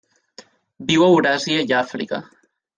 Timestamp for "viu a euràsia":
0.93-1.69